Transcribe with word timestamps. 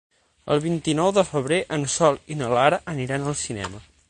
El 0.55 0.61
vint-i-nou 0.63 1.11
de 1.19 1.25
febrer 1.29 1.61
en 1.79 1.87
Sol 1.99 2.19
i 2.37 2.41
na 2.43 2.53
Lara 2.57 2.81
aniran 2.97 3.31
al 3.33 3.41
cinema. 3.49 3.89